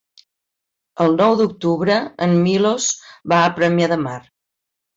El 1.05 1.13
nou 1.19 1.35
d'octubre 1.41 1.99
en 2.27 2.35
Milos 2.47 2.89
va 3.35 3.45
a 3.45 3.55
Premià 3.61 3.93
de 3.95 4.03
Mar. 4.09 4.19